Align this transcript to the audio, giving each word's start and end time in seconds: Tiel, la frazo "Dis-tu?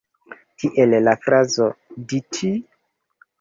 Tiel, 0.61 0.95
la 1.07 1.13
frazo 1.25 1.67
"Dis-tu? 2.15 2.51